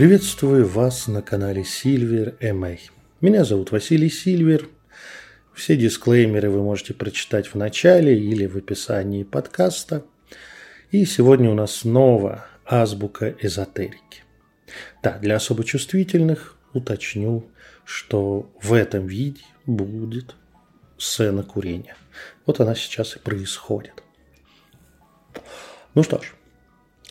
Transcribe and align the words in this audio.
Приветствую 0.00 0.66
вас 0.66 1.08
на 1.08 1.20
канале 1.20 1.60
Silver 1.60 2.38
MA. 2.38 2.78
Меня 3.20 3.44
зовут 3.44 3.70
Василий 3.70 4.08
Сильвер. 4.08 4.66
Все 5.52 5.76
дисклеймеры 5.76 6.48
вы 6.48 6.62
можете 6.62 6.94
прочитать 6.94 7.48
в 7.48 7.54
начале 7.56 8.18
или 8.18 8.46
в 8.46 8.56
описании 8.56 9.24
подкаста. 9.24 10.06
И 10.90 11.04
сегодня 11.04 11.50
у 11.50 11.54
нас 11.54 11.74
снова 11.74 12.46
азбука 12.64 13.36
эзотерики. 13.40 14.24
Да, 15.02 15.18
для 15.18 15.36
особо 15.36 15.64
чувствительных 15.64 16.56
уточню, 16.72 17.44
что 17.84 18.50
в 18.62 18.72
этом 18.72 19.06
виде 19.06 19.42
будет 19.66 20.34
сцена 20.96 21.42
курения. 21.42 21.94
Вот 22.46 22.58
она 22.58 22.74
сейчас 22.74 23.16
и 23.16 23.18
происходит. 23.18 24.02
Ну 25.94 26.02
что 26.02 26.22
ж, 26.22 26.32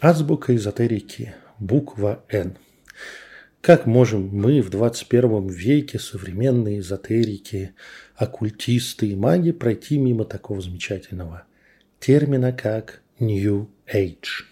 азбука 0.02 0.56
эзотерики, 0.56 1.36
буква 1.59 2.23
«Н». 2.30 2.58
Как 3.62 3.86
можем 3.86 4.30
мы 4.31 4.62
в 4.62 4.70
21 4.70 5.48
веке, 5.48 6.00
современные 6.00 6.80
эзотерики, 6.80 7.73
оккультисты 8.16 9.08
и 9.08 9.16
маги, 9.16 9.52
пройти 9.52 9.98
мимо 9.98 10.23
такого 10.23 10.62
замечательного 10.62 11.44
термина, 12.00 12.53
как 12.53 13.02
New 13.20 13.70
Age? 13.94 14.45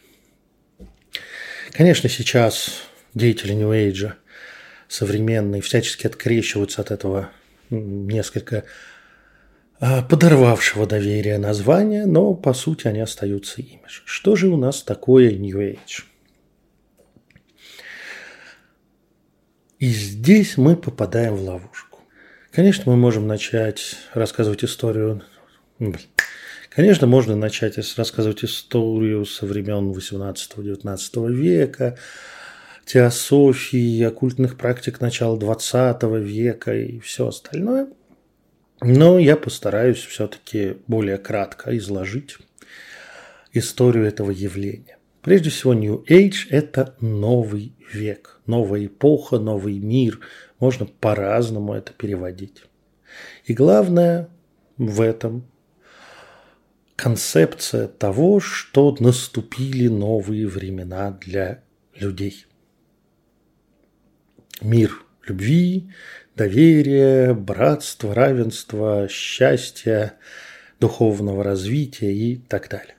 Конечно, 1.71 2.09
сейчас 2.09 2.81
деятели 3.13 3.53
New 3.53 3.71
Age 3.71 4.13
современные 4.89 5.61
всячески 5.61 6.05
открещиваются 6.05 6.81
от 6.81 6.91
этого 6.91 7.29
несколько 7.69 8.65
а, 9.79 10.01
подорвавшего 10.01 10.85
доверия 10.85 11.37
названия, 11.37 12.05
но 12.05 12.33
по 12.33 12.53
сути 12.53 12.87
они 12.87 12.99
остаются 12.99 13.61
ими. 13.61 13.83
Что 13.87 14.35
же 14.35 14.49
у 14.49 14.57
нас 14.57 14.83
такое 14.83 15.31
New 15.31 15.59
Age? 15.59 16.03
И 19.79 19.89
здесь 19.89 20.57
мы 20.57 20.75
попадаем 20.75 21.35
в 21.35 21.43
ловушку. 21.43 21.99
Конечно, 22.51 22.91
мы 22.91 22.97
можем 22.97 23.27
начать 23.27 23.95
рассказывать 24.13 24.63
историю... 24.63 25.21
Конечно, 26.69 27.05
можно 27.05 27.35
начать 27.35 27.77
рассказывать 27.97 28.43
историю 28.43 29.25
со 29.25 29.45
времен 29.45 29.91
18-19 29.91 31.31
века, 31.31 31.97
теософии, 32.85 34.01
оккультных 34.03 34.57
практик 34.57 34.99
начала 35.01 35.37
20 35.37 36.03
века 36.21 36.75
и 36.75 36.99
все 36.99 37.27
остальное. 37.27 37.87
Но 38.81 39.19
я 39.19 39.35
постараюсь 39.37 39.97
все-таки 39.97 40.77
более 40.87 41.17
кратко 41.17 41.75
изложить 41.77 42.37
историю 43.53 44.05
этого 44.05 44.31
явления. 44.31 44.97
Прежде 45.21 45.49
всего, 45.49 45.73
New 45.73 46.03
Age– 46.07 46.47
это 46.49 46.95
новый 47.01 47.73
век, 47.91 48.36
новая 48.47 48.85
эпоха, 48.85 49.37
новый 49.37 49.79
мир. 49.79 50.19
Можно 50.59 50.85
по-разному 50.85 51.73
это 51.73 51.93
переводить. 51.93 52.63
И 53.45 53.53
главное 53.53 54.29
в 54.77 55.01
этом 55.01 55.45
концепция 56.95 57.87
того, 57.87 58.39
что 58.39 58.95
наступили 58.99 59.87
новые 59.87 60.47
времена 60.47 61.11
для 61.11 61.63
людей. 61.95 62.45
Мир 64.61 65.03
любви, 65.25 65.91
доверия, 66.35 67.33
братства, 67.33 68.15
равенства, 68.15 69.07
счастья, 69.09 70.13
духовного 70.79 71.43
развития 71.43 72.13
и 72.13 72.37
так 72.37 72.69
далее. 72.69 72.95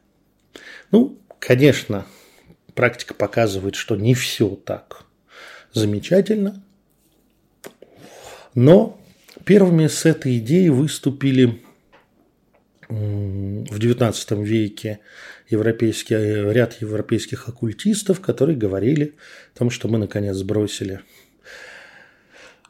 Ну, 0.90 1.18
конечно, 1.38 2.06
практика 2.74 3.14
показывает, 3.14 3.74
что 3.74 3.96
не 3.96 4.14
все 4.14 4.48
так 4.50 5.07
замечательно. 5.72 6.62
Но 8.54 9.00
первыми 9.44 9.86
с 9.86 10.04
этой 10.04 10.38
идеей 10.38 10.70
выступили 10.70 11.62
в 12.88 13.78
XIX 13.78 14.44
веке 14.44 15.00
европейский, 15.48 16.14
ряд 16.52 16.80
европейских 16.80 17.48
оккультистов, 17.48 18.20
которые 18.20 18.56
говорили 18.56 19.14
о 19.54 19.58
том, 19.58 19.70
что 19.70 19.88
мы 19.88 19.98
наконец 19.98 20.36
сбросили 20.36 21.00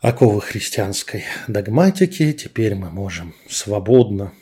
оковы 0.01 0.41
христианской 0.41 1.25
догматики, 1.47 2.33
теперь 2.33 2.75
мы 2.75 2.91
можем 2.91 3.35
свободно 3.49 4.33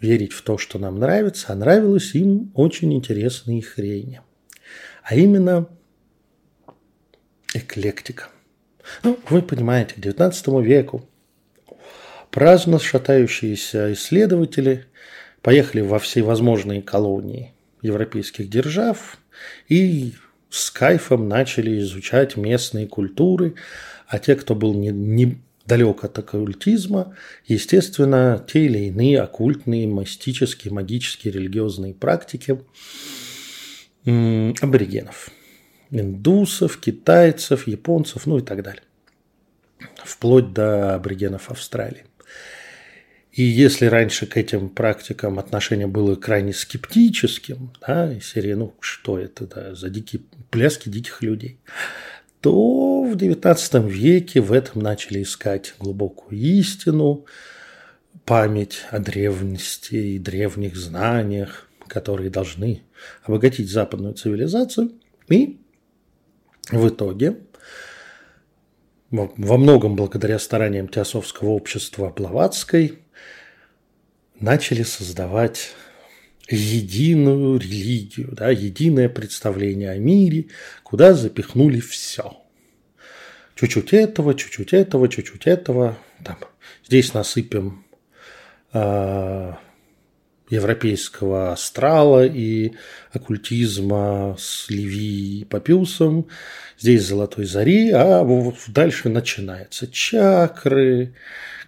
верить 0.00 0.32
в 0.32 0.42
то, 0.42 0.56
что 0.56 0.78
нам 0.78 0.98
нравится, 0.98 1.46
а 1.48 1.54
нравилось 1.54 2.14
им 2.14 2.50
очень 2.54 2.94
интересные 2.94 3.62
хрень 3.62 4.18
а 5.08 5.14
именно 5.14 5.66
эклектика. 7.54 8.28
Ну, 9.02 9.18
вы 9.28 9.42
понимаете, 9.42 9.94
к 9.94 9.98
XIX 9.98 10.62
веку 10.62 11.04
праздно 12.30 12.78
шатающиеся 12.78 13.92
исследователи 13.92 14.86
поехали 15.42 15.80
во 15.80 15.98
всевозможные 15.98 16.82
колонии 16.82 17.54
европейских 17.82 18.48
держав 18.48 19.18
и 19.68 20.14
с 20.50 20.70
кайфом 20.70 21.28
начали 21.28 21.78
изучать 21.80 22.36
местные 22.36 22.86
культуры, 22.86 23.54
а 24.06 24.18
те, 24.18 24.34
кто 24.34 24.54
был 24.54 24.74
не, 24.74 24.88
не 24.88 25.38
далек 25.66 26.04
от 26.04 26.18
оккультизма, 26.18 27.14
естественно, 27.46 28.44
те 28.50 28.64
или 28.64 28.86
иные 28.86 29.20
оккультные, 29.20 29.86
мистические, 29.86 30.72
магические, 30.72 31.32
религиозные 31.32 31.94
практики– 31.94 32.58
аборигенов. 34.04 35.30
Индусов, 35.90 36.78
китайцев, 36.78 37.66
японцев, 37.66 38.26
ну 38.26 38.38
и 38.38 38.42
так 38.42 38.62
далее. 38.62 38.82
Вплоть 40.04 40.52
до 40.52 40.94
аборигенов 40.94 41.50
Австралии. 41.50 42.04
И 43.32 43.42
если 43.42 43.86
раньше 43.86 44.26
к 44.26 44.36
этим 44.36 44.68
практикам 44.68 45.38
отношение 45.38 45.86
было 45.86 46.16
крайне 46.16 46.52
скептическим, 46.52 47.72
да, 47.86 48.12
и 48.12 48.20
серии, 48.20 48.54
ну 48.54 48.74
что 48.80 49.18
это 49.18 49.46
да, 49.46 49.74
за 49.74 49.90
дикие 49.90 50.22
пляски 50.50 50.88
диких 50.88 51.22
людей, 51.22 51.60
то 52.40 53.04
в 53.04 53.14
XIX 53.14 53.88
веке 53.88 54.40
в 54.40 54.52
этом 54.52 54.82
начали 54.82 55.22
искать 55.22 55.74
глубокую 55.78 56.38
истину, 56.38 57.26
память 58.24 58.82
о 58.90 58.98
древности 58.98 59.94
и 59.94 60.18
древних 60.18 60.76
знаниях, 60.76 61.68
которые 61.86 62.30
должны 62.30 62.82
обогатить 63.22 63.70
западную 63.70 64.14
цивилизацию. 64.14 64.92
И 65.28 65.60
в 66.70 66.88
итоге, 66.88 67.38
во 69.10 69.56
многом 69.56 69.96
благодаря 69.96 70.38
стараниям 70.38 70.88
Теософского 70.88 71.50
общества 71.50 72.12
Блаватской, 72.14 72.98
начали 74.38 74.82
создавать 74.82 75.74
единую 76.48 77.58
религию, 77.58 78.32
да, 78.32 78.50
единое 78.50 79.08
представление 79.08 79.90
о 79.90 79.98
мире, 79.98 80.46
куда 80.82 81.14
запихнули 81.14 81.80
все. 81.80 82.36
Чуть-чуть 83.54 83.92
этого, 83.92 84.34
чуть-чуть 84.34 84.72
этого, 84.72 85.08
чуть-чуть 85.08 85.46
этого. 85.46 85.98
Там, 86.24 86.38
здесь 86.86 87.12
насыпем 87.12 87.84
э, 88.72 89.52
европейского 90.50 91.52
астрала 91.52 92.26
и 92.26 92.72
оккультизма 93.12 94.36
с 94.38 94.68
Леви 94.70 95.40
и 95.40 95.44
Папиусом. 95.44 96.28
Здесь 96.78 97.06
«Золотой 97.06 97.44
зари», 97.44 97.90
а 97.90 98.24
дальше 98.68 99.08
начинается 99.08 99.86
чакры, 99.86 101.14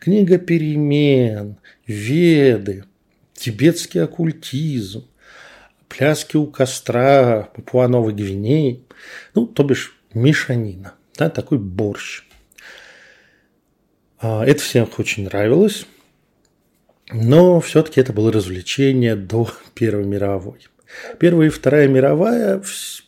книга 0.01 0.39
перемен, 0.39 1.57
веды, 1.87 2.85
тибетский 3.35 4.03
оккультизм, 4.03 5.07
пляски 5.89 6.37
у 6.37 6.47
костра 6.47 7.51
Папуа-Новой 7.55 8.15
Гвинеи, 8.15 8.85
ну, 9.35 9.47
то 9.47 9.65
бишь 9.65 9.97
мешанина, 10.15 10.95
да, 11.17 11.29
такой 11.29 11.59
борщ. 11.59 12.23
А, 14.21 14.45
это 14.45 14.63
всем 14.63 14.89
очень 14.99 15.25
нравилось. 15.25 15.87
Но 17.13 17.61
все-таки 17.61 18.01
это 18.01 18.13
было 18.13 18.33
развлечение 18.33 19.17
до 19.17 19.51
Первой 19.75 20.05
мировой. 20.05 20.61
Первая 21.19 21.49
и 21.49 21.51
Вторая 21.51 21.89
мировая 21.89 22.63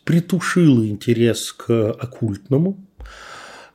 притушила 0.05 0.87
интерес 0.87 1.53
к 1.53 1.91
оккультному 1.91 2.79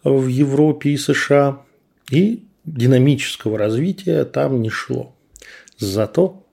в 0.03 0.27
Европе 0.27 0.91
и 0.91 0.97
США, 0.97 1.61
и 2.09 2.45
динамического 2.63 3.57
развития 3.57 4.23
там 4.23 4.61
не 4.61 4.69
шло. 4.69 5.13
Зато 5.77 6.45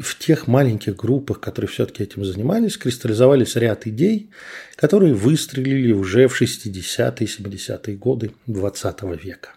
в 0.00 0.18
тех 0.18 0.46
маленьких 0.46 0.94
группах, 0.96 1.40
которые 1.40 1.68
все-таки 1.68 2.02
этим 2.02 2.24
занимались, 2.24 2.76
кристаллизовались 2.76 3.56
ряд 3.56 3.86
идей, 3.86 4.30
которые 4.76 5.14
выстрелили 5.14 5.92
уже 5.92 6.28
в 6.28 6.40
60-е, 6.40 7.26
70-е 7.26 7.96
годы 7.96 8.32
XX 8.46 9.18
века. 9.20 9.50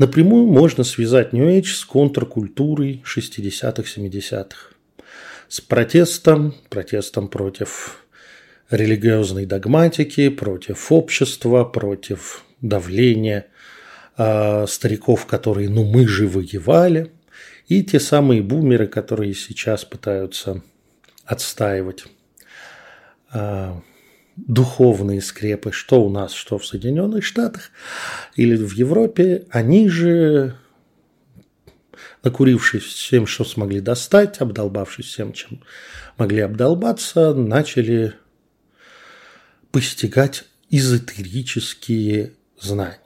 Напрямую 0.00 0.46
можно 0.46 0.82
связать 0.82 1.34
New 1.34 1.46
Age 1.46 1.74
с 1.74 1.84
контркультурой 1.84 3.04
60-х, 3.04 3.82
70-х. 3.82 4.70
С 5.46 5.60
протестом, 5.60 6.54
протестом 6.70 7.28
против 7.28 8.02
религиозной 8.70 9.44
догматики, 9.44 10.30
против 10.30 10.90
общества, 10.90 11.64
против 11.64 12.46
давления 12.62 13.48
э, 14.16 14.64
стариков, 14.66 15.26
которые, 15.26 15.68
ну, 15.68 15.84
мы 15.84 16.08
же 16.08 16.26
воевали, 16.28 17.12
и 17.68 17.84
те 17.84 18.00
самые 18.00 18.40
бумеры, 18.40 18.86
которые 18.86 19.34
сейчас 19.34 19.84
пытаются 19.84 20.62
отстаивать 21.26 22.04
э, 23.34 23.74
духовные 24.36 25.20
скрепы, 25.20 25.72
что 25.72 26.02
у 26.02 26.10
нас, 26.10 26.32
что 26.32 26.58
в 26.58 26.66
Соединенных 26.66 27.24
Штатах 27.24 27.70
или 28.36 28.56
в 28.56 28.72
Европе, 28.72 29.46
они 29.50 29.88
же 29.88 30.56
накурившись 32.22 32.84
всем, 32.84 33.26
что 33.26 33.44
смогли 33.44 33.80
достать, 33.80 34.40
обдолбавшись 34.40 35.06
всем, 35.06 35.32
чем 35.32 35.62
могли 36.16 36.40
обдолбаться, 36.40 37.34
начали 37.34 38.14
постигать 39.70 40.44
эзотерические 40.70 42.34
знания. 42.60 42.98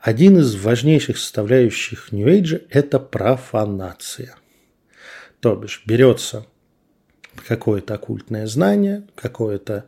Один 0.00 0.38
из 0.38 0.54
важнейших 0.54 1.16
составляющих 1.18 2.12
Age– 2.12 2.66
это 2.70 2.98
профанация. 2.98 4.36
То 5.40 5.56
бишь 5.56 5.82
берется 5.86 6.46
какое-то 7.46 7.94
оккультное 7.94 8.46
знание, 8.46 9.04
какое-то 9.14 9.86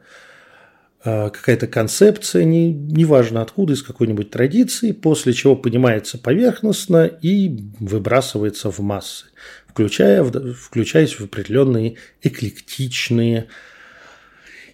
Э, 1.06 1.30
какая-то 1.30 1.68
концепция, 1.68 2.42
не, 2.42 2.72
неважно 2.72 3.40
откуда, 3.40 3.74
из 3.74 3.82
какой-нибудь 3.84 4.30
традиции, 4.30 4.90
после 4.90 5.34
чего 5.34 5.54
понимается 5.54 6.18
поверхностно 6.18 7.06
и 7.06 7.56
выбрасывается 7.78 8.72
в 8.72 8.80
массы, 8.80 9.26
включая, 9.68 10.24
включаясь 10.24 11.12
в 11.12 11.20
определенные 11.20 11.94
эклектичные 12.22 13.46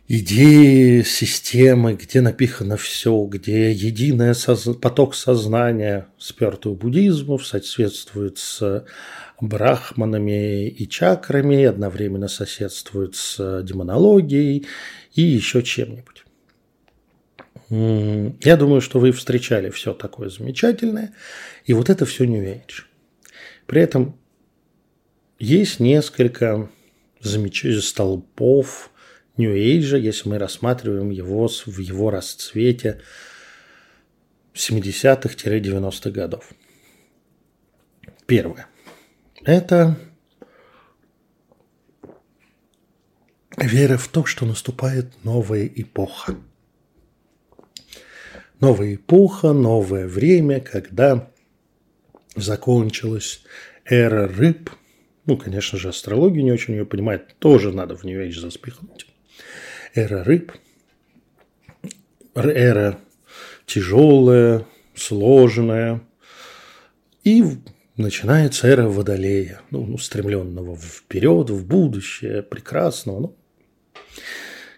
идеи, 0.08 1.02
системы, 1.02 1.98
где 2.00 2.22
напихано 2.22 2.78
все, 2.78 3.25
где 3.26 3.70
единый 3.70 4.32
поток 4.80 5.14
сознания, 5.14 6.06
спертый 6.16 6.72
буддизму, 6.72 7.38
соответствует 7.40 8.38
с 8.38 8.86
брахманами 9.42 10.68
и 10.68 10.88
чакрами, 10.88 11.64
одновременно 11.64 12.28
соседствует 12.28 13.16
с 13.16 13.62
демонологией 13.62 14.66
и 15.14 15.22
еще 15.22 15.62
чем-нибудь. 15.62 16.24
Я 17.68 18.56
думаю, 18.56 18.80
что 18.80 19.00
вы 19.00 19.12
встречали 19.12 19.70
все 19.70 19.94
такое 19.94 20.28
замечательное, 20.28 21.12
и 21.64 21.72
вот 21.72 21.90
это 21.90 22.06
все 22.06 22.24
New 22.24 22.42
Age. 22.44 22.84
При 23.66 23.82
этом 23.82 24.16
есть 25.38 25.80
несколько 25.80 26.70
замечательных 27.20 27.84
столпов 27.84 28.90
New 29.36 29.54
Age, 29.54 29.98
если 29.98 30.28
мы 30.28 30.38
рассматриваем 30.38 31.10
его 31.10 31.48
в 31.48 31.78
его 31.78 32.10
расцвете 32.10 33.00
70-х-90-х 34.54 36.10
годов. 36.10 36.48
Первое. 38.26 38.66
Это 39.44 39.98
вера 43.56 43.96
в 43.96 44.08
то, 44.08 44.24
что 44.24 44.46
наступает 44.46 45.24
новая 45.24 45.66
эпоха– 45.66 46.36
новая 48.62 48.94
эпоха, 48.94 49.52
новое 49.52 50.06
время, 50.06 50.60
когда 50.60 51.28
закончилась 52.36 53.42
эра 53.84 54.28
рыб. 54.28 54.70
Ну, 55.26 55.36
конечно 55.36 55.78
же, 55.78 55.88
астрологию 55.88 56.44
не 56.44 56.52
очень 56.52 56.74
ее 56.74 56.86
понимает, 56.86 57.34
тоже 57.40 57.72
надо 57.72 57.96
в 57.96 58.04
нее 58.04 58.32
заспихнуть. 58.32 59.08
Эра 59.94 60.22
рыб, 60.22 60.52
эра 62.34 63.00
тяжелая, 63.66 64.64
сложная. 64.94 66.00
И 67.24 67.42
начинается 67.96 68.68
эра 68.68 68.88
Водолея, 68.88 69.60
ну, 69.70 69.94
устремленного 69.94 70.76
вперед, 70.76 71.50
в 71.50 71.66
будущее, 71.66 72.42
прекрасного. 72.42 73.20
Ну, 73.20 73.36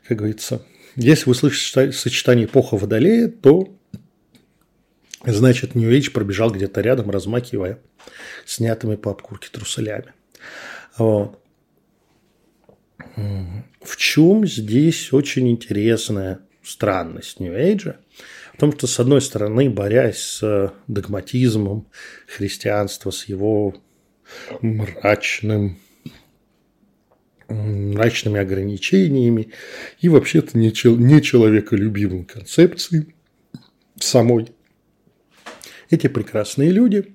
как 0.06 0.18
говорится, 0.18 0.62
если 0.96 1.28
вы 1.28 1.34
слышите 1.34 1.92
сочетание 1.92 2.46
эпоха 2.46 2.76
Водолея, 2.76 3.28
то 3.28 3.74
значит 5.24 5.74
New 5.74 5.90
Age 5.90 6.10
пробежал 6.10 6.50
где-то 6.50 6.80
рядом, 6.80 7.10
размахивая 7.10 7.78
снятыми 8.44 8.96
по 8.96 9.10
обкурке 9.10 9.48
труселями. 9.50 10.12
Вот. 10.98 11.40
В 13.16 13.96
чем 13.96 14.46
здесь 14.46 15.12
очень 15.12 15.50
интересная 15.50 16.40
странность 16.62 17.40
New 17.40 17.52
Age? 17.52 17.96
В 18.54 18.56
том, 18.58 18.72
что, 18.72 18.86
с 18.86 19.00
одной 19.00 19.20
стороны, 19.20 19.68
борясь 19.68 20.18
с 20.18 20.72
догматизмом 20.86 21.88
христианства, 22.26 23.10
с 23.10 23.24
его 23.24 23.74
мрачным 24.60 25.78
мрачными 27.48 28.40
ограничениями 28.40 29.52
и 30.00 30.08
вообще-то 30.08 30.56
не, 30.56 30.68
не 30.68 31.22
человеколюбивым 31.22 32.24
концепцией 32.24 33.14
самой. 33.98 34.48
Эти 35.90 36.06
прекрасные 36.06 36.70
люди 36.70 37.14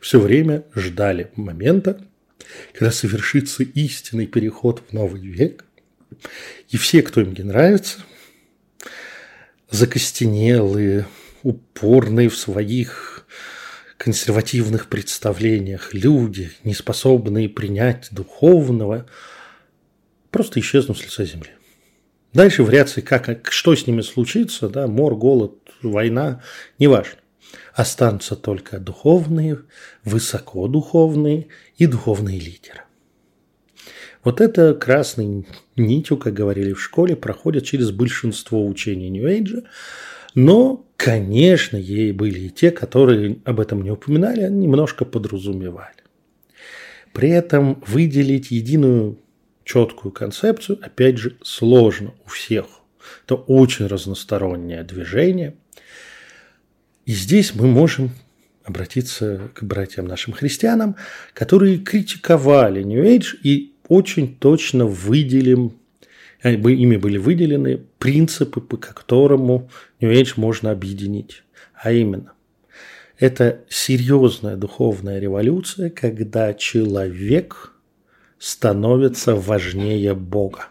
все 0.00 0.18
время 0.18 0.64
ждали 0.74 1.30
момента, 1.36 2.04
когда 2.72 2.90
совершится 2.90 3.62
истинный 3.62 4.26
переход 4.26 4.82
в 4.88 4.92
новый 4.92 5.20
век, 5.20 5.64
и 6.68 6.76
все, 6.76 7.02
кто 7.02 7.20
им 7.20 7.32
не 7.32 7.44
нравится, 7.44 8.00
закостенелые, 9.70 11.06
упорные 11.42 12.28
в 12.28 12.36
своих 12.36 13.26
консервативных 13.96 14.88
представлениях 14.88 15.92
люди, 15.92 16.50
не 16.64 16.74
способные 16.74 17.48
принять 17.48 18.08
духовного, 18.10 19.06
просто 20.30 20.60
исчезнут 20.60 20.98
с 20.98 21.02
лица 21.02 21.24
земли. 21.24 21.50
Дальше 22.32 22.62
вариации, 22.62 23.00
как, 23.00 23.50
что 23.50 23.74
с 23.74 23.86
ними 23.86 24.02
случится, 24.02 24.68
да, 24.68 24.86
мор, 24.86 25.16
голод, 25.16 25.54
война, 25.82 26.42
неважно. 26.78 27.18
Останутся 27.74 28.36
только 28.36 28.78
духовные, 28.78 29.60
высокодуховные 30.04 31.48
и 31.76 31.86
духовные 31.86 32.38
лидеры. 32.38 32.82
Вот 34.22 34.40
это 34.40 34.74
красной 34.74 35.46
нитью, 35.76 36.16
как 36.16 36.34
говорили 36.34 36.72
в 36.72 36.82
школе, 36.82 37.16
проходит 37.16 37.64
через 37.64 37.90
большинство 37.90 38.66
учений 38.66 39.10
Age, 39.10 39.64
но 40.34 40.86
Конечно, 41.02 41.78
ей 41.78 42.12
были 42.12 42.40
и 42.40 42.50
те, 42.50 42.70
которые 42.70 43.38
об 43.46 43.58
этом 43.58 43.80
не 43.80 43.90
упоминали, 43.90 44.42
они 44.42 44.66
немножко 44.66 45.06
подразумевали. 45.06 45.96
При 47.14 47.30
этом 47.30 47.82
выделить 47.86 48.50
единую 48.50 49.18
четкую 49.64 50.12
концепцию, 50.12 50.78
опять 50.82 51.16
же, 51.16 51.38
сложно 51.42 52.12
у 52.26 52.28
всех. 52.28 52.66
Это 53.24 53.36
очень 53.36 53.86
разностороннее 53.86 54.84
движение. 54.84 55.54
И 57.06 57.12
здесь 57.12 57.54
мы 57.54 57.66
можем 57.66 58.10
обратиться 58.64 59.50
к 59.54 59.62
братьям 59.62 60.04
нашим 60.04 60.34
христианам, 60.34 60.96
которые 61.32 61.78
критиковали 61.78 62.82
New 62.82 63.02
Age 63.02 63.38
и 63.42 63.72
очень 63.90 64.36
точно 64.36 64.86
выделим 64.86 65.76
ими 66.42 66.96
были 66.96 67.18
выделены 67.18 67.84
принципы, 67.98 68.62
по 68.62 68.76
которому 68.78 69.68
New 70.00 70.10
Age 70.10 70.34
можно 70.36 70.70
объединить. 70.70 71.42
А 71.74 71.92
именно, 71.92 72.32
это 73.18 73.60
серьезная 73.68 74.56
духовная 74.56 75.18
революция, 75.18 75.90
когда 75.90 76.54
человек 76.54 77.74
становится 78.38 79.34
важнее 79.34 80.14
Бога. 80.14 80.68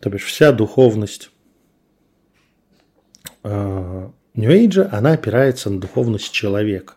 То 0.00 0.10
бишь 0.10 0.24
вся 0.24 0.52
духовность 0.52 1.30
э, 3.42 4.10
Age, 4.50 4.88
она 4.92 5.12
опирается 5.12 5.70
на 5.70 5.80
духовность 5.80 6.30
человека. 6.32 6.94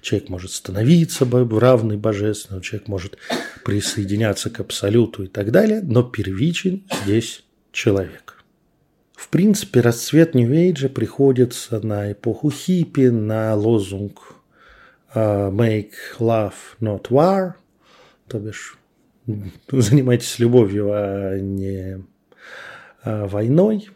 Человек 0.00 0.28
может 0.28 0.52
становиться 0.52 1.26
равный 1.26 1.96
божественному, 1.96 2.62
человек 2.62 2.88
может 2.88 3.18
присоединяться 3.64 4.50
к 4.50 4.60
абсолюту 4.60 5.24
и 5.24 5.26
так 5.26 5.50
далее, 5.50 5.80
но 5.82 6.02
первичен 6.02 6.84
здесь 7.02 7.44
человек. 7.72 8.44
В 9.14 9.28
принципе, 9.28 9.80
расцвет 9.80 10.34
Age 10.34 10.88
приходится 10.88 11.80
на 11.84 12.12
эпоху 12.12 12.50
хиппи, 12.50 13.08
на 13.08 13.54
лозунг 13.54 14.20
uh, 15.14 15.50
«Make 15.50 15.92
love, 16.18 16.54
not 16.80 17.08
war», 17.08 17.54
то 18.28 18.38
бишь 18.38 18.78
занимайтесь 19.70 20.38
любовью, 20.38 20.90
а 20.92 21.38
не 21.38 22.04
а, 23.02 23.26
войной. 23.26 23.88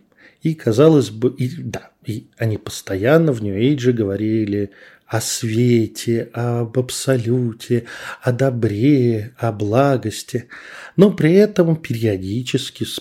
И 0.43 0.55
казалось 0.55 1.11
бы, 1.11 1.35
и, 1.37 1.50
да, 1.62 1.91
и 2.05 2.29
они 2.39 2.57
постоянно 2.57 3.33
в 3.33 3.43
Age 3.43 3.93
говорили 3.93 4.71
о 5.11 5.21
свете, 5.21 6.31
об 6.35 6.79
абсолюте, 6.79 7.87
о 8.23 8.31
добре, 8.31 9.35
о 9.38 9.50
благости, 9.50 10.49
но 10.95 11.11
при 11.11 11.33
этом 11.33 11.75
периодически, 11.75 12.85
с, 12.85 13.00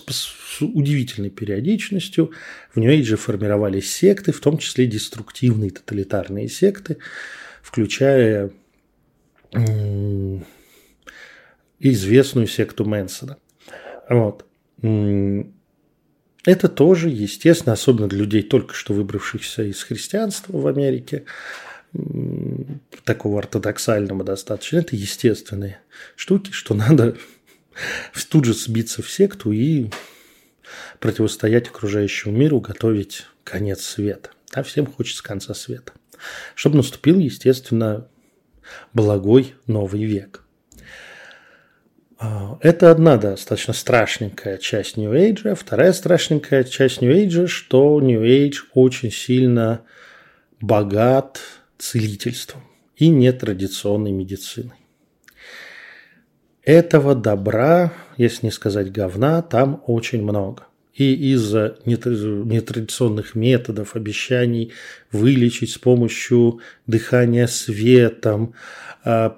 удивительной 0.60 1.30
периодичностью, 1.30 2.32
в 2.74 2.80
Нью-Эйдже 2.80 3.16
формировались 3.16 3.94
секты, 3.94 4.32
в 4.32 4.40
том 4.40 4.58
числе 4.58 4.86
деструктивные 4.86 5.70
тоталитарные 5.70 6.48
секты, 6.48 6.98
включая 7.62 8.50
известную 11.78 12.48
секту 12.48 12.84
Мэнсона. 12.86 13.36
Вот. 14.08 14.46
Это 16.44 16.68
тоже, 16.68 17.08
естественно, 17.08 17.74
особенно 17.74 18.08
для 18.08 18.18
людей, 18.18 18.42
только 18.42 18.74
что 18.74 18.94
выбравшихся 18.94 19.62
из 19.62 19.80
христианства 19.84 20.58
в 20.58 20.66
Америке, 20.66 21.24
такого 23.04 23.40
ортодоксального 23.40 24.24
достаточно, 24.24 24.78
это 24.78 24.96
естественные 24.96 25.80
штуки, 26.16 26.52
что 26.52 26.74
надо 26.74 27.16
тут 28.30 28.44
же 28.44 28.54
сбиться 28.54 29.02
в 29.02 29.10
секту 29.10 29.52
и 29.52 29.90
противостоять 31.00 31.68
окружающему 31.68 32.36
миру, 32.36 32.60
готовить 32.60 33.26
конец 33.44 33.82
света. 33.82 34.30
А 34.52 34.62
всем 34.62 34.86
хочется 34.86 35.22
конца 35.22 35.54
света. 35.54 35.92
Чтобы 36.54 36.76
наступил, 36.76 37.18
естественно, 37.18 38.06
благой 38.92 39.54
новый 39.66 40.04
век. 40.04 40.44
А, 42.18 42.58
это 42.60 42.90
одна 42.90 43.16
достаточно 43.16 43.72
страшненькая 43.72 44.58
часть 44.58 44.96
New 44.96 45.12
Age. 45.12 45.54
Вторая 45.54 45.92
страшненькая 45.92 46.64
часть 46.64 47.00
New 47.00 47.10
Age, 47.10 47.46
что 47.46 48.00
New 48.00 48.22
Age 48.22 48.58
очень 48.74 49.10
сильно 49.10 49.82
богат 50.60 51.40
целительством 51.80 52.62
и 52.96 53.08
нетрадиционной 53.08 54.12
медициной. 54.12 54.76
Этого 56.62 57.14
добра, 57.14 57.92
если 58.16 58.46
не 58.46 58.52
сказать 58.52 58.92
говна, 58.92 59.42
там 59.42 59.82
очень 59.86 60.22
много. 60.22 60.66
И 60.94 61.32
из-за 61.32 61.78
нетрадиционных 61.86 63.34
методов, 63.34 63.96
обещаний 63.96 64.72
вылечить 65.10 65.70
с 65.70 65.78
помощью 65.78 66.60
дыхания 66.86 67.46
светом, 67.46 68.54
а, 69.02 69.30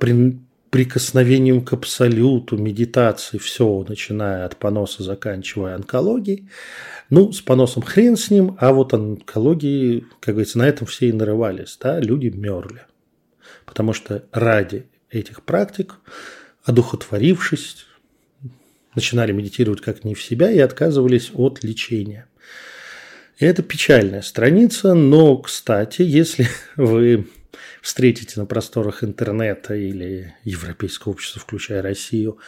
прикосновением 0.73 1.63
к 1.63 1.75
абсолюту, 1.75 2.57
медитации, 2.57 3.37
все, 3.37 3.85
начиная 3.87 4.47
от 4.47 4.57
поноса, 4.57 5.03
заканчивая 5.03 5.75
онкологией. 5.75 6.49
Ну, 7.11 7.31
с 7.31 7.43
поносом 7.43 7.83
хрен 7.83 8.17
с 8.17 8.31
ним, 8.31 8.57
а 8.59 8.73
вот 8.73 8.95
онкологии, 8.95 10.07
как 10.21 10.35
говорится, 10.35 10.57
на 10.57 10.67
этом 10.67 10.87
все 10.87 11.11
и 11.11 11.13
нарывались, 11.13 11.77
да, 11.79 12.01
люди 12.01 12.29
мерли. 12.29 12.87
Потому 13.67 13.93
что 13.93 14.25
ради 14.33 14.87
этих 15.11 15.43
практик, 15.43 15.97
одухотворившись, 16.65 17.85
начинали 18.95 19.33
медитировать 19.33 19.83
как 19.83 20.05
не 20.05 20.15
в 20.15 20.23
себя 20.23 20.51
и 20.51 20.59
отказывались 20.59 21.33
от 21.35 21.63
лечения. 21.63 22.29
И 23.39 23.45
это 23.45 23.63
печальная 23.63 24.23
страница, 24.23 24.95
но, 24.95 25.37
кстати, 25.37 26.01
если 26.01 26.49
вы 26.77 27.29
встретите 27.83 28.39
на 28.41 28.47
просторах 28.47 29.05
интернета 29.05 29.75
или 29.75 30.35
европейского 30.45 31.13
общества, 31.13 31.41
включая 31.41 31.83
Россию, 31.83 32.39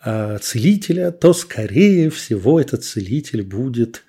а, 0.00 0.38
целителя, 0.38 1.10
то, 1.10 1.32
скорее 1.32 2.08
всего, 2.08 2.60
этот 2.60 2.84
целитель 2.84 3.42
будет 3.42 4.04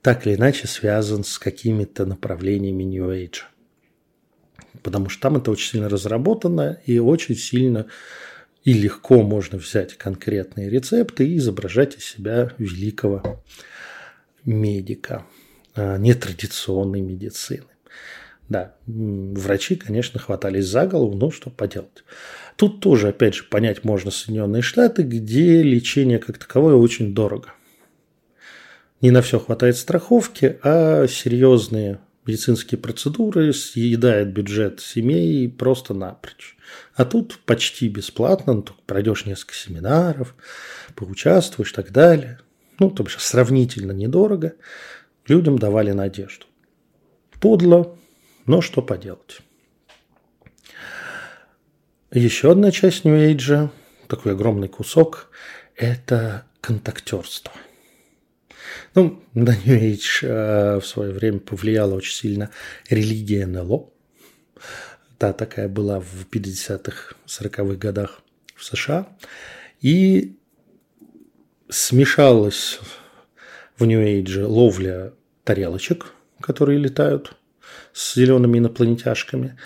так 0.00 0.26
или 0.26 0.36
иначе 0.36 0.68
связан 0.68 1.24
с 1.24 1.38
какими-то 1.38 2.06
направлениями 2.06 2.84
New 2.84 3.10
Age. 3.10 3.40
Потому 4.84 5.08
что 5.08 5.20
там 5.22 5.36
это 5.36 5.50
очень 5.50 5.72
сильно 5.72 5.88
разработано 5.88 6.80
и 6.86 7.00
очень 7.00 7.34
сильно 7.34 7.86
и 8.62 8.72
легко 8.72 9.22
можно 9.22 9.58
взять 9.58 9.98
конкретные 9.98 10.70
рецепты 10.70 11.26
и 11.26 11.38
изображать 11.38 11.96
из 11.96 12.04
себя 12.04 12.52
великого 12.58 13.42
медика 14.44 15.26
а, 15.74 15.98
нетрадиционной 15.98 17.00
медицины. 17.00 17.66
Да, 18.48 18.74
врачи, 18.86 19.76
конечно, 19.76 20.18
хватались 20.18 20.66
за 20.66 20.86
голову, 20.86 21.14
но 21.14 21.30
что 21.30 21.50
поделать. 21.50 22.04
Тут 22.56 22.80
тоже, 22.80 23.08
опять 23.08 23.34
же, 23.34 23.44
понять 23.44 23.84
можно 23.84 24.10
Соединенные 24.10 24.62
Штаты, 24.62 25.02
где 25.02 25.62
лечение 25.62 26.18
как 26.18 26.38
таковое 26.38 26.74
очень 26.74 27.14
дорого. 27.14 27.52
Не 29.00 29.10
на 29.10 29.22
все 29.22 29.38
хватает 29.38 29.76
страховки, 29.76 30.58
а 30.62 31.06
серьезные 31.06 32.00
медицинские 32.26 32.78
процедуры 32.78 33.52
съедает 33.52 34.32
бюджет 34.32 34.80
семей 34.80 35.48
просто 35.48 35.94
напрочь. 35.94 36.56
А 36.94 37.04
тут 37.04 37.38
почти 37.46 37.88
бесплатно, 37.88 38.54
ну, 38.54 38.62
только 38.62 38.82
пройдешь 38.86 39.24
несколько 39.24 39.54
семинаров, 39.54 40.34
поучаствуешь 40.94 41.72
и 41.72 41.74
так 41.74 41.92
далее. 41.92 42.40
Ну, 42.78 42.90
то 42.90 43.02
бишь 43.02 43.18
сравнительно 43.18 43.92
недорого. 43.92 44.54
Людям 45.26 45.58
давали 45.58 45.92
надежду. 45.92 46.46
Подло, 47.40 47.96
но 48.48 48.60
что 48.60 48.82
поделать. 48.82 49.40
Еще 52.10 52.50
одна 52.50 52.72
часть 52.72 53.04
Age, 53.04 53.68
такой 54.08 54.32
огромный 54.32 54.68
кусок, 54.68 55.30
это 55.76 56.46
контактерство. 56.60 57.52
Ну, 58.94 59.22
на 59.34 59.54
э, 59.54 60.80
в 60.80 60.86
свое 60.86 61.12
время 61.12 61.38
повлияла 61.38 61.94
очень 61.94 62.14
сильно 62.14 62.50
религия 62.88 63.46
НЛО. 63.46 63.90
Та 65.18 65.32
такая 65.34 65.68
была 65.68 66.00
в 66.00 66.26
50-х, 66.30 67.16
40-х 67.26 67.76
годах 67.76 68.22
в 68.56 68.64
США. 68.64 69.06
И 69.82 70.38
смешалась 71.68 72.80
в 73.76 73.84
New 73.84 74.00
Age 74.00 74.44
ловля 74.44 75.12
тарелочек, 75.44 76.14
которые 76.40 76.78
летают 76.78 77.37
с 77.92 78.14
зелеными 78.14 78.58
инопланетяшками, 78.58 79.56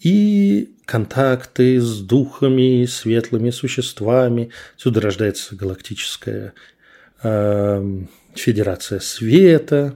и 0.00 0.74
контакты 0.84 1.80
с 1.80 2.00
духами, 2.00 2.84
светлыми 2.86 3.50
существами. 3.50 4.50
Отсюда 4.76 5.00
рождается 5.00 5.54
галактическая 5.54 6.54
э, 7.22 8.00
федерация 8.34 8.98
света, 8.98 9.94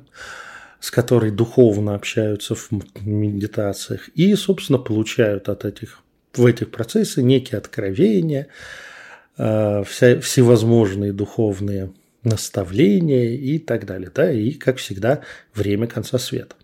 с 0.81 0.91
которой 0.91 1.33
духовно 1.33 1.95
общаются 1.95 2.55
в 2.55 2.71
медитациях 3.05 4.09
и, 4.11 4.35
собственно, 4.37 4.79
получают 4.79 5.49
от 5.49 5.65
этих 5.65 6.03
в 6.35 6.45
этих 6.45 6.71
процессах 6.71 7.25
некие 7.25 7.59
откровения, 7.59 8.49
э, 9.39 9.83
вся, 9.85 10.21
всевозможные 10.21 11.13
духовные 11.13 11.93
наставления 12.23 13.35
и 13.35 13.59
так 13.59 13.87
далее. 13.87 14.11
Да? 14.15 14.31
И, 14.31 14.53
как 14.53 14.77
всегда, 14.77 15.23
время 15.55 15.87
конца 15.87 16.19
света. 16.19 16.57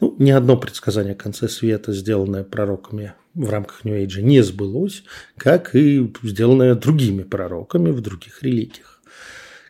Ну, 0.00 0.14
ни 0.18 0.30
одно 0.30 0.56
предсказание 0.56 1.12
о 1.14 1.16
конце 1.16 1.48
света, 1.48 1.92
сделанное 1.92 2.44
пророками 2.44 3.14
в 3.34 3.50
рамках 3.50 3.84
Age, 3.84 4.20
не 4.22 4.42
сбылось, 4.42 5.04
как 5.36 5.74
и 5.74 6.12
сделанное 6.22 6.74
другими 6.74 7.22
пророками 7.22 7.90
в 7.90 8.00
других 8.00 8.42
религиях. 8.42 9.02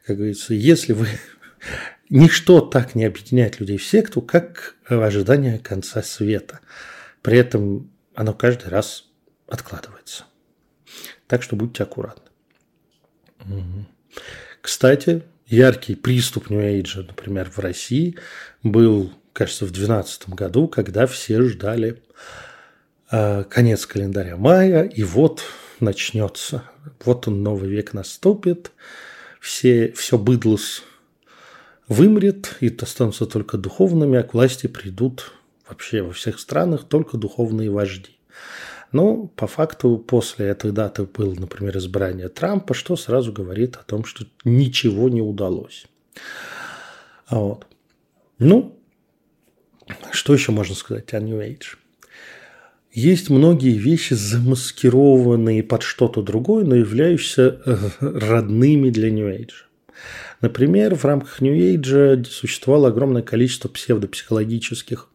Как 0.07 0.17
говорится, 0.17 0.55
если 0.55 0.93
вы... 0.93 1.09
Ничто 2.11 2.61
так 2.61 2.95
не 2.95 3.07
объединяет 3.07 3.59
людей 3.61 3.79
в 3.79 3.85
секту, 3.85 4.21
как 4.21 4.77
ожидание 4.87 5.59
конца 5.59 6.03
света. 6.03 6.61
При 7.23 7.39
этом 7.39 7.91
оно 8.15 8.35
каждый 8.35 8.69
раз 8.69 9.07
откладывается. 9.49 10.25
Так 11.27 11.43
что 11.43 11.57
будьте 11.57 11.83
аккуратны. 11.83 12.31
Угу. 13.47 13.87
Кстати, 14.61 15.23
яркий 15.47 15.95
приступ 15.95 16.51
New 16.51 16.61
Age, 16.61 17.07
например, 17.07 17.51
в 17.51 17.59
России 17.59 18.17
был 18.63 19.13
кажется, 19.35 19.67
в 19.67 19.73
2012 19.73 20.31
году, 20.31 20.69
когда 20.69 21.07
все 21.07 21.43
ждали 21.43 22.03
э, 23.11 23.45
конец 23.45 23.85
календаря 23.85 24.39
мая, 24.39 24.85
и 24.85 25.03
вот 25.03 25.43
начнется. 25.81 26.63
Вот 27.05 27.29
он, 27.29 27.43
новый 27.43 27.69
век 27.69 27.93
наступит, 27.93 28.73
все, 29.41 29.93
все 29.93 30.17
быдло 30.17 30.59
вымрет, 31.89 32.57
и 32.61 32.75
останутся 32.81 33.27
только 33.27 33.59
духовными, 33.59 34.19
а 34.19 34.23
к 34.23 34.33
власти 34.33 34.69
придут 34.69 35.33
вообще 35.69 36.03
во 36.03 36.13
всех 36.13 36.39
странах 36.39 36.85
только 36.85 37.19
духовные 37.19 37.71
вожди. 37.71 38.17
Но 38.93 39.27
по 39.27 39.49
факту 39.49 39.99
после 39.99 40.47
этой 40.47 40.71
даты 40.71 41.03
был, 41.03 41.35
например, 41.35 41.77
избрание 41.79 42.29
Трампа, 42.29 42.75
что 42.75 42.95
сразу 42.95 43.33
говорит 43.33 43.77
о 43.77 43.83
том, 43.83 44.05
что 44.05 44.25
ничего 44.45 45.09
не 45.09 45.21
удалось. 45.21 45.87
Вот. 47.29 47.67
Ну, 48.39 48.79
что 50.13 50.33
еще 50.33 50.53
можно 50.53 50.75
сказать 50.75 51.13
о 51.15 51.21
New 51.21 51.39
Age? 51.41 51.77
Есть 52.93 53.29
многие 53.29 53.77
вещи, 53.77 54.15
замаскированные 54.15 55.65
под 55.65 55.83
что-то 55.83 56.23
другое, 56.23 56.65
но 56.65 56.77
являющиеся 56.77 57.61
э, 57.67 57.77
родными 58.01 58.91
для 58.91 59.11
New 59.11 59.29
Age. 59.29 59.65
Например, 60.41 60.95
в 60.95 61.05
рамках 61.05 61.41
New 61.41 61.55
Age 61.55 62.25
существовало 62.25 62.89
огромное 62.89 63.23
количество 63.23 63.69
псевдопсихологических 63.69 65.09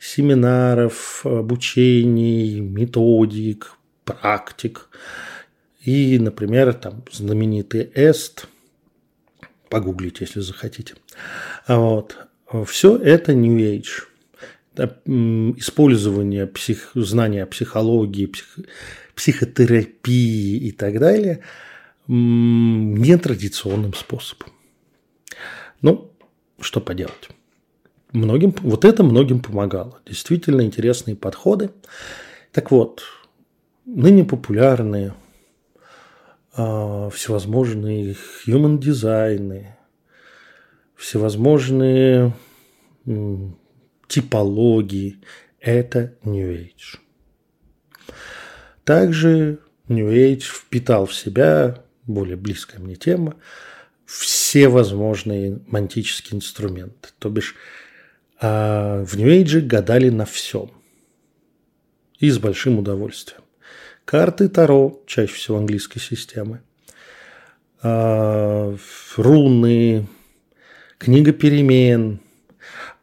семинаров, 0.00 1.26
обучений, 1.26 2.60
методик, 2.60 3.76
практик. 4.04 4.88
И, 5.84 6.18
например, 6.18 6.72
там 6.72 7.04
знаменитый 7.12 7.90
ЭСТ, 7.94 8.46
погуглите, 9.68 10.24
если 10.24 10.40
захотите. 10.40 10.94
Вот. 11.68 12.16
Все 12.66 12.96
это 12.96 13.34
New 13.34 13.58
Age. 13.58 14.04
Использование 14.78 16.46
псих, 16.46 16.90
знания 16.94 17.46
психологии, 17.46 18.26
псих, 18.26 18.58
психотерапии 19.14 20.56
и 20.68 20.72
так 20.72 20.98
далее 20.98 21.42
нетрадиционным 22.08 23.94
способом. 23.94 24.50
Ну, 25.82 26.12
что 26.60 26.80
поделать. 26.80 27.28
Многим, 28.12 28.54
вот 28.60 28.84
это 28.84 29.02
многим 29.02 29.40
помогало. 29.40 29.98
Действительно 30.06 30.62
интересные 30.62 31.16
подходы. 31.16 31.70
Так 32.52 32.70
вот, 32.70 33.02
ныне 33.84 34.24
популярные 34.24 35.14
э, 36.56 37.10
всевозможные 37.12 38.16
human 38.46 38.78
дизайны, 38.78 39.76
всевозможные 40.94 42.32
э, 43.06 43.36
типологии– 44.08 45.18
это 45.60 46.14
New 46.24 46.50
Age. 46.52 46.98
Также 48.84 49.58
New 49.88 50.08
Age 50.08 50.42
впитал 50.42 51.06
в 51.06 51.14
себя, 51.14 51.82
более 52.06 52.36
близкая 52.36 52.80
мне 52.80 52.94
тема, 52.94 53.36
все 54.04 54.68
возможные 54.68 55.60
мантические 55.66 56.36
инструменты. 56.36 57.08
То 57.18 57.28
бишь, 57.28 57.56
а 58.40 59.04
в 59.04 59.16
New 59.16 59.28
Age 59.28 59.60
гадали 59.60 60.08
на 60.08 60.24
всем. 60.24 60.70
И 62.18 62.30
с 62.30 62.38
большим 62.38 62.78
удовольствием. 62.78 63.42
Карты 64.04 64.48
Таро, 64.48 65.02
чаще 65.06 65.34
всего 65.34 65.58
английской 65.58 65.98
системы. 65.98 66.62
А, 67.82 68.74
руны, 69.16 70.06
книга 70.98 71.32
перемен. 71.32 72.20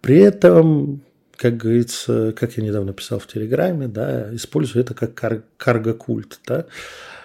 При 0.04 0.20
этом, 0.20 1.02
как 1.38 1.56
говорится, 1.56 2.34
как 2.38 2.58
я 2.58 2.64
недавно 2.64 2.92
писал 2.92 3.20
в 3.20 3.28
Телеграме, 3.28 3.88
да, 3.88 4.36
использую 4.36 4.84
это 4.84 4.94
как 4.94 5.14
кар- 5.14 5.44
карго-культ. 5.58 6.42
Да 6.46 6.66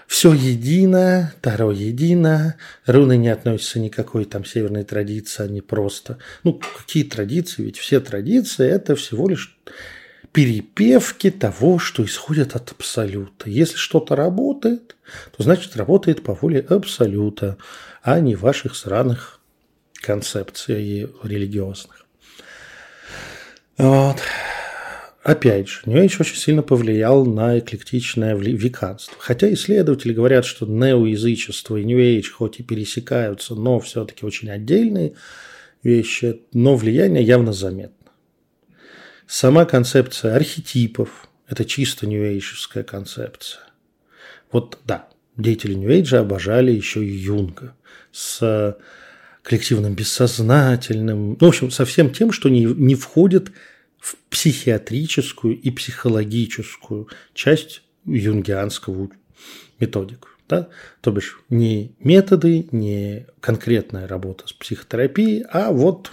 все 0.06 0.32
едино, 0.32 1.34
Таро 1.42 1.72
едино, 1.72 2.54
руны 2.86 3.16
не 3.16 3.30
относятся 3.30 3.80
никакой 3.80 4.24
там 4.26 4.44
северной 4.44 4.84
традиции, 4.84 5.42
они 5.42 5.60
просто... 5.60 6.18
Ну, 6.44 6.60
какие 6.78 7.02
традиции? 7.02 7.64
Ведь 7.64 7.76
все 7.76 7.98
традиции– 8.00 8.66
это 8.70 8.94
всего 8.94 9.28
лишь 9.28 9.58
перепевки 10.32 11.30
того, 11.30 11.80
что 11.80 12.04
исходит 12.04 12.54
от 12.54 12.70
абсолюта. 12.70 13.50
Если 13.50 13.76
что-то 13.76 14.14
работает, 14.14 14.96
то 15.36 15.42
значит 15.42 15.76
работает 15.76 16.22
по 16.22 16.32
воле 16.32 16.60
абсолюта, 16.60 17.58
а 18.00 18.20
не 18.20 18.36
ваших 18.36 18.76
сраных 18.76 19.40
концепций 20.00 21.10
религиозных. 21.24 22.07
Вот. 23.78 24.16
Опять 25.22 25.68
же, 25.68 25.80
New 25.84 26.02
Age 26.02 26.16
очень 26.20 26.36
сильно 26.36 26.62
повлиял 26.62 27.24
на 27.24 27.58
эклектичное 27.58 28.34
веканство. 28.34 29.14
Хотя 29.18 29.52
исследователи 29.52 30.12
говорят, 30.12 30.44
что 30.44 30.66
неоязычество 30.66 31.76
и 31.76 31.84
New 31.84 31.98
Age 31.98 32.30
хоть 32.30 32.60
и 32.60 32.62
пересекаются, 32.62 33.54
но 33.54 33.78
все-таки 33.78 34.24
очень 34.24 34.50
отдельные 34.50 35.14
вещи, 35.82 36.40
но 36.52 36.76
влияние 36.76 37.22
явно 37.22 37.52
заметно. 37.52 37.94
Сама 39.26 39.64
концепция 39.64 40.34
архетипов– 40.34 41.28
это 41.48 41.64
чисто 41.64 42.06
New 42.06 42.22
Age 42.22 42.82
концепция. 42.84 43.62
Вот 44.50 44.78
да, 44.86 45.08
деятели 45.36 45.74
New 45.74 45.90
Age 45.90 46.16
обожали 46.16 46.72
еще 46.72 47.04
и 47.04 47.10
Юнга 47.10 47.76
с 48.10 48.76
коллективным 49.48 49.94
бессознательным, 49.94 51.38
ну, 51.40 51.46
в 51.46 51.48
общем, 51.48 51.70
со 51.70 51.86
всем 51.86 52.10
тем, 52.10 52.32
что 52.32 52.50
не, 52.50 52.64
не 52.64 52.94
входит 52.94 53.50
в 53.98 54.16
психиатрическую 54.28 55.58
и 55.58 55.70
психологическую 55.70 57.08
часть 57.32 57.82
юнгианского 58.04 59.08
методику. 59.80 60.28
Да? 60.50 60.68
То 61.00 61.12
бишь 61.12 61.40
не 61.48 61.94
методы, 61.98 62.68
не 62.72 63.26
конкретная 63.40 64.06
работа 64.06 64.46
с 64.46 64.52
психотерапией, 64.52 65.44
а 65.50 65.72
вот 65.72 66.12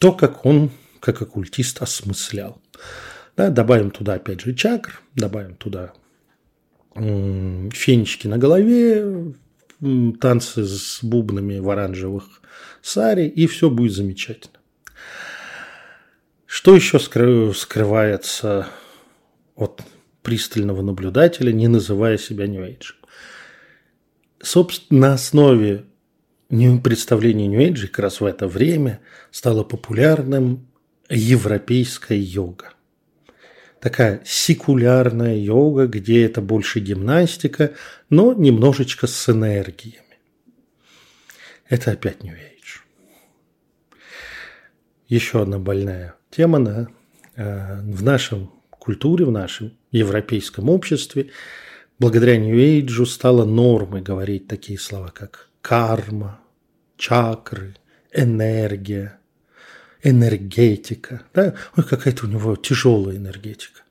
то, 0.00 0.12
как 0.12 0.44
он, 0.44 0.72
как 0.98 1.22
оккультист, 1.22 1.82
осмыслял. 1.82 2.60
Да, 3.36 3.50
добавим 3.50 3.92
туда, 3.92 4.14
опять 4.14 4.40
же, 4.40 4.54
чакр, 4.54 5.00
добавим 5.14 5.54
туда 5.54 5.92
фенечки 6.94 8.26
на 8.26 8.38
голове, 8.38 9.34
танцы 9.80 10.64
с 10.64 11.00
бубнами 11.02 11.58
в 11.58 11.68
оранжевых 11.70 12.40
саре, 12.82 13.28
и 13.28 13.46
все 13.46 13.70
будет 13.70 13.92
замечательно. 13.92 14.58
Что 16.46 16.74
еще 16.74 16.98
скрывается 16.98 18.68
от 19.54 19.82
пристального 20.22 20.82
наблюдателя, 20.82 21.52
не 21.52 21.68
называя 21.68 22.18
себя 22.18 22.46
New 22.46 22.62
Age? 22.62 22.94
Собственно, 24.40 25.00
на 25.08 25.14
основе 25.14 25.84
представления 26.48 27.48
New 27.48 27.60
Age 27.60 27.88
как 27.88 27.98
раз 27.98 28.20
в 28.20 28.24
это 28.24 28.46
время 28.46 29.00
стала 29.30 29.64
популярным 29.64 30.68
европейская 31.10 32.18
йога. 32.18 32.72
Такая 33.86 34.20
секулярная 34.24 35.36
йога, 35.36 35.86
где 35.86 36.24
это 36.24 36.40
больше 36.40 36.80
гимнастика, 36.80 37.74
но 38.10 38.32
немножечко 38.32 39.06
с 39.06 39.28
энергиями. 39.28 40.18
Это 41.68 41.92
опять 41.92 42.24
New 42.24 42.34
Age. 42.34 42.80
Еще 45.06 45.40
одна 45.40 45.60
больная 45.60 46.16
тема 46.30 46.58
на, 46.58 46.88
э, 47.36 47.80
в 47.82 48.02
нашем 48.02 48.50
культуре, 48.70 49.24
в 49.24 49.30
нашем 49.30 49.78
европейском 49.92 50.68
обществе, 50.68 51.30
благодаря 52.00 52.38
Нью-Эйджу 52.38 53.06
стало 53.06 53.44
нормой 53.44 54.02
говорить 54.02 54.48
такие 54.48 54.80
слова, 54.80 55.12
как 55.14 55.48
карма, 55.62 56.40
чакры, 56.96 57.76
энергия, 58.12 59.20
энергетика. 60.08 61.22
Да? 61.34 61.54
Ой, 61.76 61.84
какая-то 61.84 62.26
у 62.26 62.28
него 62.28 62.56
тяжелая 62.56 63.16
энергетика. 63.16 63.82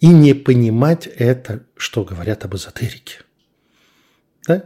И 0.00 0.08
не 0.08 0.34
понимать 0.34 1.06
это, 1.06 1.62
что 1.76 2.04
говорят 2.04 2.44
об 2.44 2.54
эзотерике. 2.54 3.18
Да? 4.46 4.64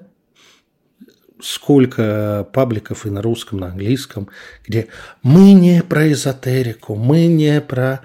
сколько 1.43 2.49
пабликов 2.53 3.05
и 3.07 3.11
на 3.11 3.21
русском, 3.21 3.59
на 3.59 3.67
английском, 3.67 4.29
где 4.67 4.89
мы 5.23 5.53
не 5.53 5.83
про 5.83 6.11
эзотерику, 6.11 6.95
мы 6.95 7.27
не 7.27 7.61
про 7.61 8.01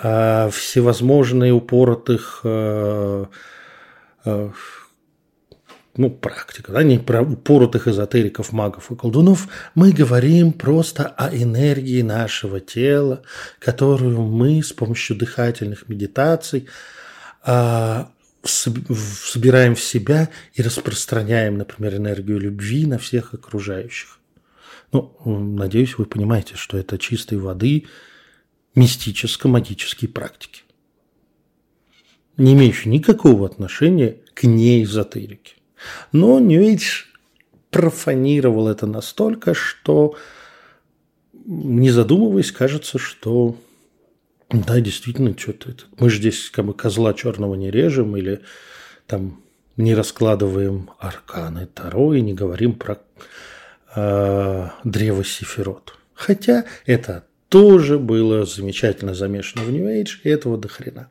э, 0.00 0.50
всевозможные 0.52 1.52
упоротых 1.52 2.42
э, 2.44 3.26
ну, 5.96 6.10
практика, 6.10 6.72
да, 6.72 6.82
не 6.82 6.98
про 6.98 7.22
упоротых 7.22 7.86
эзотериков, 7.86 8.52
магов 8.52 8.90
и 8.90 8.96
колдунов, 8.96 9.48
мы 9.74 9.92
говорим 9.92 10.52
просто 10.52 11.06
о 11.06 11.34
энергии 11.34 12.02
нашего 12.02 12.60
тела, 12.60 13.22
которую 13.60 14.22
мы 14.22 14.62
с 14.62 14.72
помощью 14.72 15.16
дыхательных 15.16 15.88
медитаций 15.88 16.66
а, 17.42 18.10
собираем 18.42 19.76
в 19.76 19.80
себя 19.80 20.30
и 20.54 20.62
распространяем, 20.62 21.58
например, 21.58 21.96
энергию 21.96 22.40
любви 22.40 22.86
на 22.86 22.98
всех 22.98 23.32
окружающих. 23.32 24.18
Ну, 24.90 25.16
надеюсь, 25.24 25.96
вы 25.96 26.06
понимаете, 26.06 26.56
что 26.56 26.76
это 26.76 26.98
чистой 26.98 27.38
воды 27.38 27.86
мистическо-магические 28.74 30.08
практики, 30.08 30.62
не 32.36 32.54
имеющие 32.54 32.92
никакого 32.92 33.46
отношения 33.46 34.18
к 34.34 34.42
неэзотерике. 34.44 35.54
Но 36.12 36.38
Age 36.38 37.04
профанировал 37.70 38.68
это 38.68 38.86
настолько, 38.86 39.54
что, 39.54 40.16
не 41.44 41.90
задумываясь, 41.90 42.52
кажется, 42.52 42.98
что 42.98 43.56
да, 44.50 44.80
действительно, 44.80 45.36
что-то 45.36 45.70
это. 45.70 45.84
Мы 45.98 46.10
же 46.10 46.18
здесь 46.18 46.50
как 46.50 46.66
бы 46.66 46.74
козла 46.74 47.14
черного 47.14 47.54
не 47.54 47.70
режем 47.70 48.16
или 48.16 48.40
там 49.06 49.42
не 49.76 49.94
раскладываем 49.94 50.90
арканы 50.98 51.66
Таро 51.66 52.14
и 52.14 52.20
не 52.20 52.34
говорим 52.34 52.74
про 52.74 52.98
э, 53.96 54.68
древо 54.84 55.24
Сифирот. 55.24 55.96
Хотя 56.14 56.64
это 56.86 57.24
тоже 57.48 57.98
было 57.98 58.44
замечательно 58.46 59.14
замешано 59.14 59.64
в 59.64 59.72
New 59.72 59.86
Age, 59.86 60.20
и 60.22 60.28
этого 60.28 60.56
до 60.56 60.68
хрена. 60.68 61.10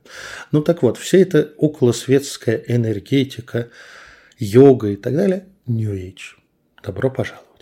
Ну 0.52 0.62
так 0.62 0.82
вот, 0.84 0.98
вся 0.98 1.18
эта 1.18 1.54
околосветская 1.58 2.64
энергетика, 2.68 3.70
йога 4.38 4.90
и 4.90 4.96
так 4.96 5.16
далее– 5.16 5.48
New 5.68 5.94
Age. 5.94 6.38
Добро 6.84 7.10
пожаловать. 7.10 7.54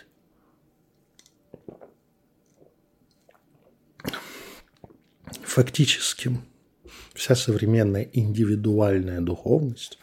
фактически 5.52 6.32
вся 7.14 7.36
современная 7.36 8.10
индивидуальная 8.14 9.20
духовность 9.20 10.00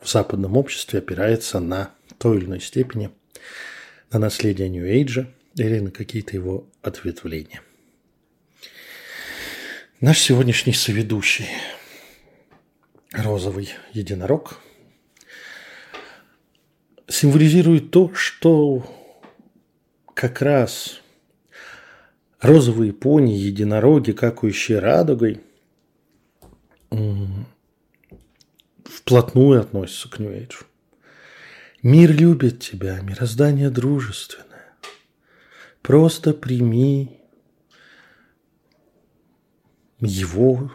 в 0.00 0.08
западном 0.08 0.56
обществе 0.56 1.00
опирается 1.00 1.60
на 1.60 1.90
той 2.18 2.38
или 2.38 2.46
иной 2.46 2.60
степени 2.60 3.10
на 4.10 4.18
наследие 4.18 4.70
Нью-Эйджа 4.70 5.26
или 5.56 5.78
на 5.80 5.90
какие-то 5.90 6.34
его 6.34 6.70
ответвления. 6.80 7.60
Наш 10.00 10.20
сегодняшний 10.20 10.72
соведущий 10.72 11.48
розовый 13.12 13.70
единорог 13.92 14.60
символизирует 17.08 17.90
то, 17.90 18.12
что 18.14 18.86
как 20.14 20.42
раз 20.42 21.00
розовые 22.40 22.92
пони, 22.92 23.32
единороги, 23.32 24.12
какающие 24.12 24.78
радугой, 24.78 25.40
вплотную 28.84 29.60
относятся 29.60 30.10
к 30.10 30.18
Нью-Эйджу. 30.18 30.64
Мир 31.82 32.12
любит 32.12 32.60
тебя, 32.60 33.00
мироздание 33.00 33.70
дружественное. 33.70 34.74
Просто 35.82 36.34
прими 36.34 37.20
его, 40.00 40.72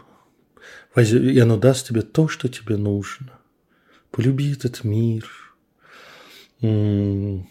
и 0.96 1.38
оно 1.38 1.56
даст 1.56 1.88
тебе 1.88 2.02
то, 2.02 2.28
что 2.28 2.48
тебе 2.48 2.76
нужно. 2.76 3.38
Полюби 4.10 4.52
этот 4.52 4.84
мир. 4.84 5.28
Не 6.60 7.46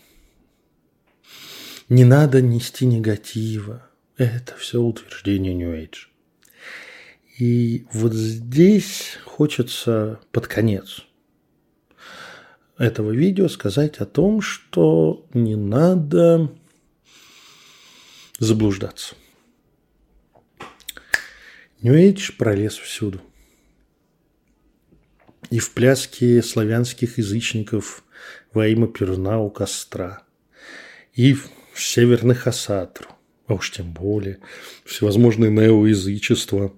надо 1.89 2.41
нести 2.41 2.85
негатива. 2.85 3.89
Это 4.17 4.55
все 4.55 4.81
утверждение 4.81 5.53
New 5.53 5.73
Age. 5.73 6.07
И 7.37 7.85
вот 7.91 8.13
здесь 8.13 9.17
хочется 9.25 10.19
под 10.31 10.47
конец 10.47 11.01
этого 12.77 13.11
видео 13.11 13.49
сказать 13.49 13.97
о 13.97 14.05
том, 14.05 14.41
что 14.41 15.25
не 15.33 15.55
надо 15.55 16.55
заблуждаться. 18.39 19.15
New 21.81 21.93
Age 21.93 22.33
пролез 22.37 22.75
всюду. 22.77 23.21
И 25.53 25.59
в 25.59 25.69
пляске 25.73 26.41
славянских 26.41 27.19
язычников 27.19 28.03
во 28.53 28.67
имя 28.67 28.87
Перуна 28.87 29.39
у 29.39 29.51
костра, 29.51 30.23
и 31.13 31.35
в 31.35 31.47
северных 31.75 32.47
осатру, 32.47 33.09
а 33.45 33.53
уж 33.53 33.69
тем 33.69 33.93
более 33.93 34.39
всевозможные 34.83 35.51
неоязычества 35.51 36.73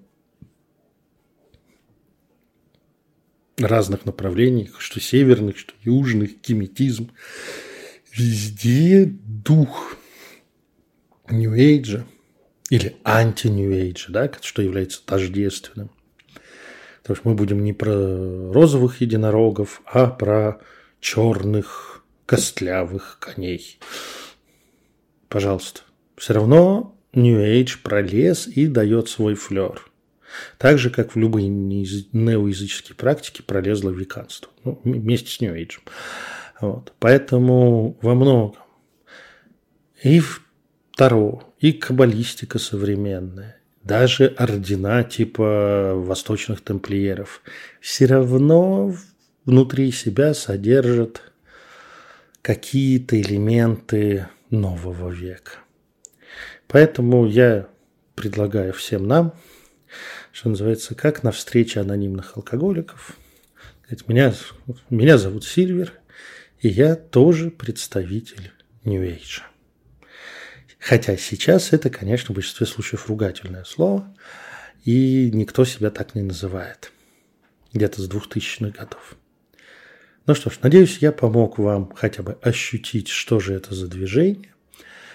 разных 3.56 4.04
направлений, 4.04 4.70
что 4.76 5.00
северных, 5.00 5.56
что 5.56 5.72
южных, 5.82 6.38
геметизм. 6.42 7.12
Везде 8.12 9.06
дух 9.06 9.96
Нью-Эйджа 11.30 12.06
или 12.68 12.94
анти-Нью-Эйджа, 13.04 14.12
да, 14.12 14.30
что 14.42 14.60
является 14.60 15.02
тождественным. 15.02 15.90
То 17.06 17.12
есть 17.12 17.24
мы 17.24 17.34
будем 17.34 17.62
не 17.62 17.72
про 17.72 18.52
розовых 18.52 19.00
единорогов, 19.00 19.80
а 19.86 20.08
про 20.08 20.60
черных 20.98 22.04
костлявых 22.26 23.18
коней. 23.20 23.78
Пожалуйста. 25.28 25.82
Все 26.16 26.34
равно 26.34 26.98
New 27.12 27.38
Age 27.38 27.78
пролез 27.84 28.48
и 28.48 28.66
дает 28.66 29.08
свой 29.08 29.34
флер. 29.34 29.88
Так 30.58 30.78
же, 30.78 30.90
как 30.90 31.14
в 31.14 31.16
любые 31.16 31.46
неоязыческие 31.48 32.96
практики 32.96 33.40
пролезло 33.40 33.90
веканство. 33.90 34.50
Ну, 34.64 34.80
вместе 34.82 35.30
с 35.30 35.40
New 35.40 35.54
Age. 35.54 35.78
Вот. 36.60 36.92
Поэтому 36.98 37.96
во 38.02 38.16
многом 38.16 38.56
и 40.02 40.20
Таро, 40.96 41.54
и 41.60 41.72
каббалистика 41.72 42.58
современная, 42.58 43.55
даже 43.86 44.26
ордена 44.36 45.04
типа 45.04 45.92
восточных 45.94 46.60
тамплиеров 46.60 47.40
все 47.80 48.06
равно 48.06 48.92
внутри 49.44 49.92
себя 49.92 50.34
содержат 50.34 51.22
какие-то 52.42 53.20
элементы 53.20 54.26
нового 54.50 55.10
века. 55.10 55.52
Поэтому 56.66 57.26
я 57.26 57.68
предлагаю 58.16 58.72
всем 58.72 59.06
нам, 59.06 59.34
что 60.32 60.48
называется, 60.48 60.96
как 60.96 61.22
на 61.22 61.30
встрече 61.30 61.80
анонимных 61.80 62.36
алкоголиков. 62.36 63.16
Меня, 64.08 64.34
меня 64.90 65.16
зовут 65.16 65.44
Сильвер, 65.44 65.92
и 66.60 66.68
я 66.68 66.96
тоже 66.96 67.52
представитель 67.52 68.50
New 68.84 69.02
Age. 69.02 69.42
Хотя 70.78 71.16
сейчас 71.16 71.72
это, 71.72 71.90
конечно, 71.90 72.32
в 72.32 72.36
большинстве 72.36 72.66
случаев 72.66 73.08
ругательное 73.08 73.64
слово, 73.64 74.14
и 74.84 75.30
никто 75.32 75.64
себя 75.64 75.90
так 75.90 76.14
не 76.14 76.22
называет. 76.22 76.92
Где-то 77.72 78.00
с 78.00 78.08
2000-х 78.08 78.78
годов. 78.78 79.16
Ну 80.26 80.34
что 80.34 80.50
ж, 80.50 80.58
надеюсь, 80.62 80.98
я 80.98 81.12
помог 81.12 81.58
вам 81.58 81.92
хотя 81.94 82.22
бы 82.22 82.38
ощутить, 82.42 83.08
что 83.08 83.38
же 83.40 83.54
это 83.54 83.74
за 83.74 83.88
движение, 83.88 84.54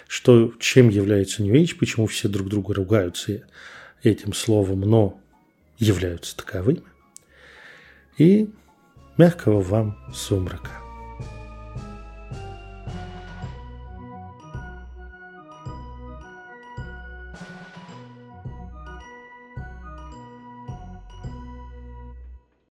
что, 0.07 0.53
чем 0.59 0.89
является 0.89 1.43
New 1.43 1.53
Age, 1.53 1.75
почему 1.77 2.07
все 2.07 2.27
друг 2.27 2.49
друга 2.49 2.73
ругаются 2.73 3.43
этим 4.03 4.33
словом, 4.33 4.81
но 4.81 5.19
являются 5.77 6.35
таковыми. 6.35 6.83
И 8.17 8.49
мягкого 9.17 9.61
вам 9.61 9.97
сумрака. 10.13 10.90